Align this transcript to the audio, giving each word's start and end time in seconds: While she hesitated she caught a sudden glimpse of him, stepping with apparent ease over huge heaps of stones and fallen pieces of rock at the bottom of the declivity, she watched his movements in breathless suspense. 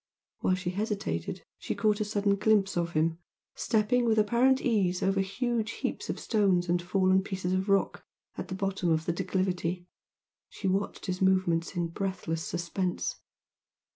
While 0.39 0.55
she 0.55 0.71
hesitated 0.71 1.43
she 1.59 1.75
caught 1.75 2.01
a 2.01 2.05
sudden 2.05 2.35
glimpse 2.35 2.75
of 2.75 2.93
him, 2.93 3.19
stepping 3.53 4.05
with 4.05 4.17
apparent 4.17 4.59
ease 4.59 5.03
over 5.03 5.19
huge 5.21 5.73
heaps 5.73 6.09
of 6.09 6.19
stones 6.19 6.67
and 6.67 6.81
fallen 6.81 7.21
pieces 7.21 7.53
of 7.53 7.69
rock 7.69 8.03
at 8.35 8.47
the 8.47 8.55
bottom 8.55 8.89
of 8.91 9.05
the 9.05 9.13
declivity, 9.13 9.85
she 10.49 10.67
watched 10.67 11.05
his 11.05 11.21
movements 11.21 11.75
in 11.75 11.89
breathless 11.89 12.43
suspense. 12.43 13.17